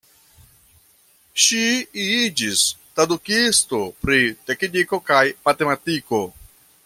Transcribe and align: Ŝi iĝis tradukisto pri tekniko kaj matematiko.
Ŝi 1.43 1.59
iĝis 2.05 2.63
tradukisto 2.95 3.83
pri 4.07 4.19
tekniko 4.49 5.01
kaj 5.11 5.23
matematiko. 5.51 6.23